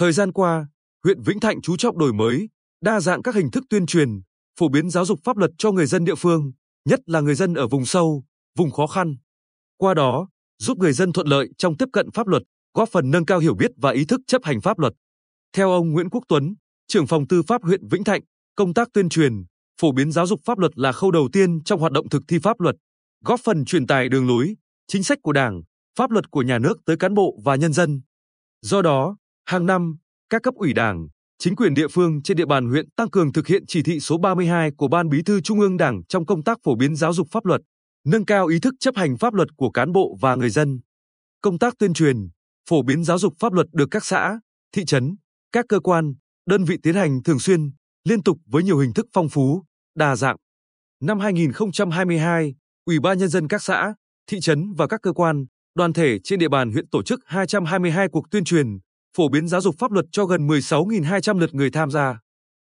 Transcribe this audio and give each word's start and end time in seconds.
Thời 0.00 0.12
gian 0.12 0.32
qua, 0.32 0.66
huyện 1.04 1.22
Vĩnh 1.22 1.40
Thạnh 1.40 1.60
chú 1.60 1.76
trọng 1.76 1.98
đổi 1.98 2.12
mới, 2.12 2.48
đa 2.82 3.00
dạng 3.00 3.22
các 3.22 3.34
hình 3.34 3.50
thức 3.50 3.64
tuyên 3.70 3.86
truyền, 3.86 4.08
phổ 4.58 4.68
biến 4.68 4.90
giáo 4.90 5.04
dục 5.04 5.20
pháp 5.24 5.36
luật 5.36 5.50
cho 5.58 5.72
người 5.72 5.86
dân 5.86 6.04
địa 6.04 6.14
phương, 6.14 6.52
nhất 6.84 7.00
là 7.06 7.20
người 7.20 7.34
dân 7.34 7.54
ở 7.54 7.68
vùng 7.68 7.84
sâu, 7.84 8.24
vùng 8.58 8.70
khó 8.70 8.86
khăn. 8.86 9.16
Qua 9.76 9.94
đó, 9.94 10.28
giúp 10.58 10.78
người 10.78 10.92
dân 10.92 11.12
thuận 11.12 11.26
lợi 11.26 11.48
trong 11.58 11.76
tiếp 11.76 11.86
cận 11.92 12.10
pháp 12.10 12.26
luật, 12.26 12.42
góp 12.74 12.88
phần 12.88 13.10
nâng 13.10 13.26
cao 13.26 13.38
hiểu 13.38 13.54
biết 13.54 13.70
và 13.76 13.90
ý 13.90 14.04
thức 14.04 14.20
chấp 14.26 14.44
hành 14.44 14.60
pháp 14.60 14.78
luật. 14.78 14.92
Theo 15.52 15.70
ông 15.70 15.92
Nguyễn 15.92 16.10
Quốc 16.10 16.24
Tuấn, 16.28 16.54
trưởng 16.88 17.06
phòng 17.06 17.26
tư 17.28 17.42
pháp 17.42 17.62
huyện 17.62 17.88
Vĩnh 17.88 18.04
Thạnh, 18.04 18.20
công 18.56 18.74
tác 18.74 18.88
tuyên 18.92 19.08
truyền, 19.08 19.32
phổ 19.80 19.92
biến 19.92 20.12
giáo 20.12 20.26
dục 20.26 20.40
pháp 20.44 20.58
luật 20.58 20.78
là 20.78 20.92
khâu 20.92 21.10
đầu 21.10 21.28
tiên 21.32 21.64
trong 21.64 21.80
hoạt 21.80 21.92
động 21.92 22.08
thực 22.08 22.22
thi 22.28 22.38
pháp 22.42 22.60
luật, 22.60 22.76
góp 23.24 23.40
phần 23.40 23.64
truyền 23.64 23.86
tải 23.86 24.08
đường 24.08 24.28
lối, 24.28 24.56
chính 24.86 25.02
sách 25.02 25.18
của 25.22 25.32
Đảng, 25.32 25.62
pháp 25.98 26.10
luật 26.10 26.30
của 26.30 26.42
nhà 26.42 26.58
nước 26.58 26.74
tới 26.86 26.96
cán 26.96 27.14
bộ 27.14 27.38
và 27.44 27.56
nhân 27.56 27.72
dân. 27.72 28.00
Do 28.62 28.82
đó, 28.82 29.16
hàng 29.50 29.66
năm, 29.66 29.96
các 30.28 30.42
cấp 30.42 30.54
ủy 30.54 30.72
Đảng, 30.72 31.08
chính 31.38 31.56
quyền 31.56 31.74
địa 31.74 31.88
phương 31.88 32.22
trên 32.22 32.36
địa 32.36 32.46
bàn 32.46 32.70
huyện 32.70 32.90
tăng 32.90 33.10
cường 33.10 33.32
thực 33.32 33.46
hiện 33.46 33.64
chỉ 33.66 33.82
thị 33.82 34.00
số 34.00 34.18
32 34.18 34.70
của 34.76 34.88
Ban 34.88 35.08
Bí 35.08 35.22
thư 35.22 35.40
Trung 35.40 35.60
ương 35.60 35.76
Đảng 35.76 36.02
trong 36.08 36.26
công 36.26 36.42
tác 36.42 36.58
phổ 36.64 36.74
biến 36.76 36.96
giáo 36.96 37.12
dục 37.12 37.28
pháp 37.30 37.46
luật, 37.46 37.60
nâng 38.06 38.24
cao 38.24 38.46
ý 38.46 38.60
thức 38.60 38.74
chấp 38.80 38.96
hành 38.96 39.16
pháp 39.18 39.34
luật 39.34 39.48
của 39.56 39.70
cán 39.70 39.92
bộ 39.92 40.16
và 40.20 40.34
người 40.34 40.50
dân. 40.50 40.80
Công 41.40 41.58
tác 41.58 41.74
tuyên 41.78 41.94
truyền, 41.94 42.16
phổ 42.68 42.82
biến 42.82 43.04
giáo 43.04 43.18
dục 43.18 43.34
pháp 43.38 43.52
luật 43.52 43.66
được 43.72 43.88
các 43.90 44.04
xã, 44.04 44.40
thị 44.72 44.84
trấn, 44.84 45.16
các 45.52 45.64
cơ 45.68 45.80
quan, 45.80 46.14
đơn 46.46 46.64
vị 46.64 46.76
tiến 46.82 46.94
hành 46.94 47.22
thường 47.22 47.38
xuyên, 47.38 47.70
liên 48.04 48.22
tục 48.22 48.38
với 48.46 48.62
nhiều 48.62 48.78
hình 48.78 48.92
thức 48.92 49.06
phong 49.12 49.28
phú, 49.28 49.64
đa 49.96 50.16
dạng. 50.16 50.36
Năm 51.00 51.20
2022, 51.20 52.54
Ủy 52.86 53.00
ban 53.00 53.18
nhân 53.18 53.28
dân 53.28 53.48
các 53.48 53.62
xã, 53.62 53.94
thị 54.26 54.40
trấn 54.40 54.72
và 54.76 54.86
các 54.86 55.00
cơ 55.02 55.12
quan, 55.12 55.44
đoàn 55.74 55.92
thể 55.92 56.18
trên 56.24 56.38
địa 56.38 56.48
bàn 56.48 56.72
huyện 56.72 56.88
tổ 56.88 57.02
chức 57.02 57.20
222 57.26 58.08
cuộc 58.08 58.30
tuyên 58.30 58.44
truyền, 58.44 58.66
phổ 59.16 59.28
biến 59.28 59.48
giáo 59.48 59.60
dục 59.60 59.74
pháp 59.78 59.92
luật 59.92 60.04
cho 60.12 60.24
gần 60.24 60.46
16.200 60.46 61.38
lượt 61.38 61.54
người 61.54 61.70
tham 61.70 61.90
gia. 61.90 62.18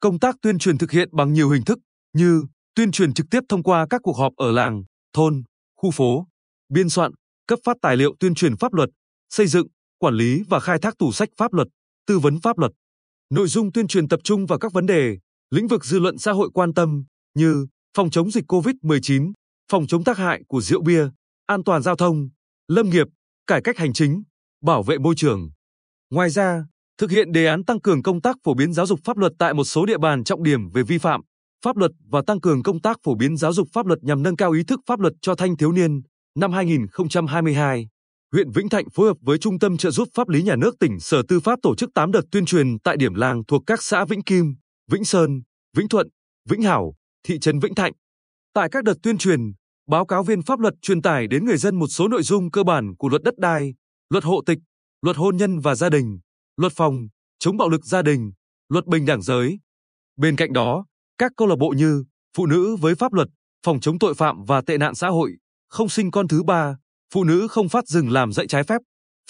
Công 0.00 0.18
tác 0.18 0.36
tuyên 0.42 0.58
truyền 0.58 0.78
thực 0.78 0.90
hiện 0.90 1.08
bằng 1.12 1.32
nhiều 1.32 1.50
hình 1.50 1.64
thức 1.64 1.78
như 2.12 2.42
tuyên 2.74 2.92
truyền 2.92 3.14
trực 3.14 3.26
tiếp 3.30 3.40
thông 3.48 3.62
qua 3.62 3.86
các 3.90 4.00
cuộc 4.04 4.16
họp 4.16 4.32
ở 4.36 4.52
làng, 4.52 4.84
thôn, 5.12 5.42
khu 5.76 5.90
phố, 5.90 6.26
biên 6.68 6.88
soạn, 6.88 7.12
cấp 7.46 7.58
phát 7.64 7.76
tài 7.82 7.96
liệu 7.96 8.14
tuyên 8.20 8.34
truyền 8.34 8.56
pháp 8.56 8.74
luật, 8.74 8.88
xây 9.30 9.46
dựng, 9.46 9.66
quản 9.98 10.14
lý 10.14 10.42
và 10.48 10.60
khai 10.60 10.78
thác 10.78 10.98
tủ 10.98 11.12
sách 11.12 11.28
pháp 11.36 11.52
luật, 11.52 11.68
tư 12.06 12.18
vấn 12.18 12.40
pháp 12.40 12.58
luật. 12.58 12.72
Nội 13.30 13.48
dung 13.48 13.72
tuyên 13.72 13.86
truyền 13.86 14.08
tập 14.08 14.20
trung 14.24 14.46
vào 14.46 14.58
các 14.58 14.72
vấn 14.72 14.86
đề, 14.86 15.18
lĩnh 15.50 15.66
vực 15.66 15.84
dư 15.84 15.98
luận 15.98 16.18
xã 16.18 16.32
hội 16.32 16.50
quan 16.54 16.74
tâm 16.74 17.04
như 17.34 17.66
phòng 17.96 18.10
chống 18.10 18.30
dịch 18.30 18.52
COVID-19, 18.52 19.32
phòng 19.70 19.86
chống 19.86 20.04
tác 20.04 20.18
hại 20.18 20.42
của 20.48 20.60
rượu 20.60 20.82
bia, 20.82 21.08
an 21.46 21.64
toàn 21.64 21.82
giao 21.82 21.96
thông, 21.96 22.28
lâm 22.68 22.90
nghiệp, 22.90 23.06
cải 23.46 23.60
cách 23.62 23.78
hành 23.78 23.92
chính, 23.92 24.22
bảo 24.62 24.82
vệ 24.82 24.98
môi 24.98 25.14
trường. 25.16 25.50
Ngoài 26.12 26.30
ra, 26.30 26.64
thực 26.98 27.10
hiện 27.10 27.32
đề 27.32 27.46
án 27.46 27.64
tăng 27.64 27.80
cường 27.80 28.02
công 28.02 28.20
tác 28.20 28.36
phổ 28.44 28.54
biến 28.54 28.72
giáo 28.72 28.86
dục 28.86 29.00
pháp 29.04 29.16
luật 29.16 29.32
tại 29.38 29.54
một 29.54 29.64
số 29.64 29.86
địa 29.86 29.98
bàn 29.98 30.24
trọng 30.24 30.42
điểm 30.42 30.68
về 30.68 30.82
vi 30.82 30.98
phạm 30.98 31.20
pháp 31.64 31.76
luật 31.76 31.90
và 32.10 32.22
tăng 32.26 32.40
cường 32.40 32.62
công 32.62 32.80
tác 32.80 32.96
phổ 33.04 33.14
biến 33.14 33.36
giáo 33.36 33.52
dục 33.52 33.68
pháp 33.72 33.86
luật 33.86 33.98
nhằm 34.02 34.22
nâng 34.22 34.36
cao 34.36 34.50
ý 34.50 34.62
thức 34.64 34.80
pháp 34.86 35.00
luật 35.00 35.12
cho 35.20 35.34
thanh 35.34 35.56
thiếu 35.56 35.72
niên. 35.72 36.02
Năm 36.38 36.52
2022, 36.52 37.88
huyện 38.32 38.50
Vĩnh 38.50 38.68
Thạnh 38.68 38.84
phối 38.94 39.06
hợp 39.06 39.16
với 39.20 39.38
Trung 39.38 39.58
tâm 39.58 39.76
trợ 39.76 39.90
giúp 39.90 40.08
pháp 40.14 40.28
lý 40.28 40.42
nhà 40.42 40.56
nước 40.56 40.78
tỉnh 40.80 41.00
Sở 41.00 41.22
Tư 41.28 41.40
pháp 41.40 41.58
tổ 41.62 41.74
chức 41.74 41.90
8 41.94 42.12
đợt 42.12 42.22
tuyên 42.30 42.44
truyền 42.44 42.78
tại 42.78 42.96
điểm 42.96 43.14
làng 43.14 43.42
thuộc 43.48 43.62
các 43.66 43.82
xã 43.82 44.04
Vĩnh 44.04 44.22
Kim, 44.22 44.54
Vĩnh 44.90 45.04
Sơn, 45.04 45.42
Vĩnh 45.76 45.88
Thuận, 45.88 46.08
Vĩnh 46.48 46.62
Hảo, 46.62 46.94
thị 47.26 47.38
trấn 47.38 47.58
Vĩnh 47.58 47.74
Thạnh. 47.74 47.92
Tại 48.54 48.68
các 48.72 48.84
đợt 48.84 48.94
tuyên 49.02 49.18
truyền, 49.18 49.40
báo 49.88 50.06
cáo 50.06 50.22
viên 50.22 50.42
pháp 50.42 50.60
luật 50.60 50.74
truyền 50.82 51.02
tải 51.02 51.26
đến 51.26 51.44
người 51.44 51.56
dân 51.56 51.76
một 51.78 51.88
số 51.88 52.08
nội 52.08 52.22
dung 52.22 52.50
cơ 52.50 52.62
bản 52.62 52.96
của 52.98 53.08
luật 53.08 53.22
đất 53.22 53.38
đai, 53.38 53.74
luật 54.10 54.24
hộ 54.24 54.42
tịch, 54.46 54.58
luật 55.02 55.16
hôn 55.16 55.36
nhân 55.36 55.60
và 55.60 55.74
gia 55.74 55.88
đình, 55.88 56.18
luật 56.56 56.72
phòng, 56.76 57.08
chống 57.38 57.56
bạo 57.56 57.68
lực 57.68 57.84
gia 57.84 58.02
đình, 58.02 58.32
luật 58.68 58.86
bình 58.86 59.06
đẳng 59.06 59.22
giới. 59.22 59.58
Bên 60.16 60.36
cạnh 60.36 60.52
đó, 60.52 60.84
các 61.18 61.32
câu 61.36 61.48
lạc 61.48 61.56
bộ 61.58 61.68
như 61.76 62.04
Phụ 62.36 62.46
nữ 62.46 62.76
với 62.76 62.94
pháp 62.94 63.12
luật, 63.12 63.28
phòng 63.66 63.80
chống 63.80 63.98
tội 63.98 64.14
phạm 64.14 64.44
và 64.44 64.60
tệ 64.66 64.78
nạn 64.78 64.94
xã 64.94 65.08
hội, 65.08 65.32
không 65.68 65.88
sinh 65.88 66.10
con 66.10 66.28
thứ 66.28 66.42
ba, 66.42 66.76
phụ 67.14 67.24
nữ 67.24 67.48
không 67.48 67.68
phát 67.68 67.86
rừng 67.86 68.10
làm 68.10 68.32
dạy 68.32 68.46
trái 68.46 68.64
phép, 68.64 68.80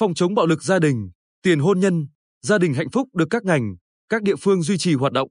phòng 0.01 0.15
chống 0.15 0.35
bạo 0.35 0.47
lực 0.47 0.63
gia 0.63 0.79
đình, 0.79 1.11
tiền 1.43 1.59
hôn 1.59 1.81
nhân, 1.81 2.07
gia 2.43 2.59
đình 2.59 2.75
hạnh 2.75 2.91
phúc 2.91 3.09
được 3.15 3.27
các 3.31 3.45
ngành, 3.45 3.77
các 4.09 4.23
địa 4.23 4.37
phương 4.41 4.63
duy 4.63 4.79
trì 4.79 4.95
hoạt 4.95 5.13
động. 5.13 5.29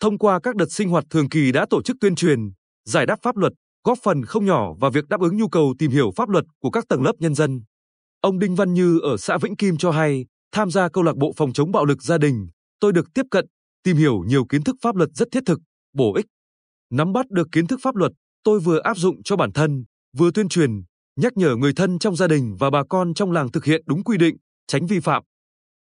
Thông 0.00 0.18
qua 0.18 0.40
các 0.42 0.56
đợt 0.56 0.72
sinh 0.72 0.88
hoạt 0.88 1.04
thường 1.10 1.28
kỳ 1.28 1.52
đã 1.52 1.66
tổ 1.70 1.82
chức 1.82 1.96
tuyên 2.00 2.14
truyền, 2.14 2.40
giải 2.84 3.06
đáp 3.06 3.18
pháp 3.22 3.36
luật, 3.36 3.52
góp 3.84 3.98
phần 4.02 4.24
không 4.24 4.46
nhỏ 4.46 4.74
vào 4.80 4.90
việc 4.90 5.08
đáp 5.08 5.20
ứng 5.20 5.36
nhu 5.36 5.48
cầu 5.48 5.74
tìm 5.78 5.90
hiểu 5.90 6.10
pháp 6.16 6.28
luật 6.28 6.44
của 6.60 6.70
các 6.70 6.84
tầng 6.88 7.02
lớp 7.02 7.12
nhân 7.18 7.34
dân. 7.34 7.62
Ông 8.20 8.38
Đinh 8.38 8.54
Văn 8.54 8.74
Như 8.74 8.98
ở 9.02 9.16
xã 9.16 9.38
Vĩnh 9.38 9.56
Kim 9.56 9.76
cho 9.76 9.90
hay, 9.90 10.26
tham 10.52 10.70
gia 10.70 10.88
câu 10.88 11.04
lạc 11.04 11.16
bộ 11.16 11.32
phòng 11.36 11.52
chống 11.52 11.72
bạo 11.72 11.84
lực 11.84 12.02
gia 12.02 12.18
đình, 12.18 12.48
tôi 12.80 12.92
được 12.92 13.14
tiếp 13.14 13.22
cận, 13.30 13.46
tìm 13.82 13.96
hiểu 13.96 14.22
nhiều 14.26 14.44
kiến 14.44 14.62
thức 14.62 14.76
pháp 14.82 14.96
luật 14.96 15.10
rất 15.14 15.28
thiết 15.32 15.42
thực, 15.46 15.60
bổ 15.92 16.14
ích. 16.14 16.26
Nắm 16.90 17.12
bắt 17.12 17.30
được 17.30 17.48
kiến 17.52 17.66
thức 17.66 17.80
pháp 17.82 17.96
luật, 17.96 18.12
tôi 18.44 18.60
vừa 18.60 18.80
áp 18.80 18.96
dụng 18.96 19.22
cho 19.22 19.36
bản 19.36 19.52
thân, 19.52 19.84
vừa 20.16 20.30
tuyên 20.30 20.48
truyền, 20.48 20.70
nhắc 21.16 21.36
nhở 21.36 21.56
người 21.56 21.72
thân 21.72 21.98
trong 21.98 22.16
gia 22.16 22.26
đình 22.26 22.56
và 22.58 22.70
bà 22.70 22.84
con 22.88 23.14
trong 23.14 23.32
làng 23.32 23.52
thực 23.52 23.64
hiện 23.64 23.82
đúng 23.86 24.04
quy 24.04 24.18
định, 24.18 24.36
tránh 24.66 24.86
vi 24.86 25.00
phạm. 25.00 25.22